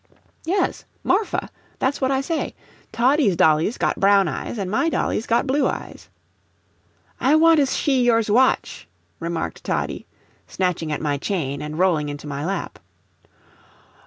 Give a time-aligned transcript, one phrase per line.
[0.45, 1.47] "Yes, Marfa
[1.77, 2.55] that's what I say.
[2.91, 6.09] Toddie's dolly's got brown eyes, an' my dolly's got blue eyes."
[7.19, 8.87] "I want to shee yours watch,"
[9.19, 10.07] remarked Toddie,
[10.47, 12.79] snatching at my chain, and rolling into my lap.